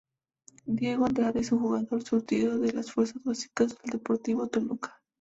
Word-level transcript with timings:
Diego 0.65 1.05
Andrade 1.05 1.41
es 1.41 1.51
un 1.51 1.59
jugador 1.59 2.01
surgido 2.01 2.57
de 2.57 2.73
las 2.73 2.91
fuerzas 2.91 3.21
básicas 3.23 3.79
del 3.83 3.91
Deportivo 3.99 4.47
Toluca. 4.47 4.99